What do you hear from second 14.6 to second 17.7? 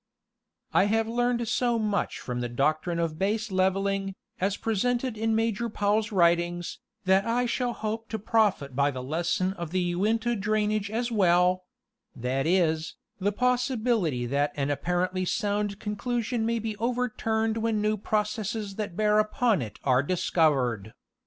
apparently sound conclusion may be overturned